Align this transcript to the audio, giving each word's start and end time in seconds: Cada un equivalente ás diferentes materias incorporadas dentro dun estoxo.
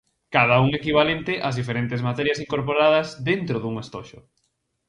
Cada 0.35 0.55
un 0.65 0.69
equivalente 0.79 1.33
ás 1.47 1.55
diferentes 1.61 2.01
materias 2.09 2.41
incorporadas 2.45 3.07
dentro 3.29 3.55
dun 3.59 3.75
estoxo. 3.83 4.19